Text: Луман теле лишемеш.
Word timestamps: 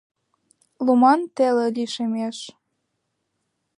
Луман 0.85 1.19
теле 1.35 1.67
лишемеш. 1.75 2.37